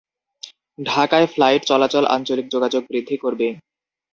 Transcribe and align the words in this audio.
ঢাকায় 0.79 1.27
ফ্লাইট 1.27 1.61
চলাচল 1.65 2.03
আঞ্চলিক 2.07 2.47
যোগাযোগ 2.49 2.81
বৃদ্ধি 2.89 3.15
করবে। 3.17 3.47